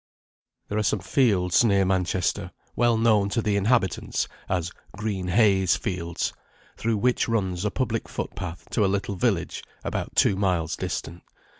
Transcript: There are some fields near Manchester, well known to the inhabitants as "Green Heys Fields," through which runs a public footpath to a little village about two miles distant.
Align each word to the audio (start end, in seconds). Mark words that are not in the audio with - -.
There 0.67 0.79
are 0.79 0.83
some 0.83 0.97
fields 1.01 1.63
near 1.63 1.85
Manchester, 1.85 2.49
well 2.75 2.97
known 2.97 3.29
to 3.29 3.39
the 3.43 3.55
inhabitants 3.55 4.27
as 4.49 4.71
"Green 4.97 5.27
Heys 5.27 5.75
Fields," 5.75 6.33
through 6.75 6.97
which 6.97 7.27
runs 7.29 7.65
a 7.65 7.69
public 7.69 8.09
footpath 8.09 8.67
to 8.71 8.83
a 8.83 8.87
little 8.89 9.15
village 9.15 9.63
about 9.83 10.15
two 10.15 10.35
miles 10.35 10.75
distant. 10.75 11.21